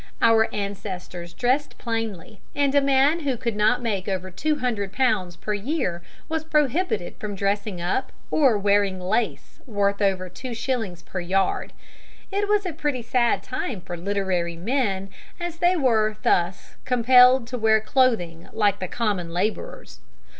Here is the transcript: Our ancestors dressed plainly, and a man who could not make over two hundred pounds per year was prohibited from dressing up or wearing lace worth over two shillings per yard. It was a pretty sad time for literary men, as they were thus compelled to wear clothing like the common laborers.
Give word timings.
Our 0.19 0.49
ancestors 0.51 1.31
dressed 1.31 1.77
plainly, 1.77 2.41
and 2.55 2.73
a 2.73 2.81
man 2.81 3.19
who 3.19 3.37
could 3.37 3.55
not 3.55 3.83
make 3.83 4.07
over 4.07 4.31
two 4.31 4.55
hundred 4.55 4.91
pounds 4.91 5.35
per 5.35 5.53
year 5.53 6.01
was 6.27 6.43
prohibited 6.43 7.17
from 7.17 7.35
dressing 7.35 7.79
up 7.79 8.11
or 8.31 8.57
wearing 8.57 8.99
lace 8.99 9.59
worth 9.67 10.01
over 10.01 10.27
two 10.27 10.55
shillings 10.55 11.03
per 11.03 11.19
yard. 11.19 11.71
It 12.31 12.47
was 12.49 12.65
a 12.65 12.73
pretty 12.73 13.03
sad 13.03 13.43
time 13.43 13.79
for 13.81 13.95
literary 13.95 14.55
men, 14.57 15.11
as 15.39 15.57
they 15.57 15.75
were 15.75 16.17
thus 16.23 16.77
compelled 16.83 17.45
to 17.49 17.57
wear 17.59 17.79
clothing 17.79 18.49
like 18.53 18.79
the 18.79 18.87
common 18.87 19.31
laborers. 19.31 19.99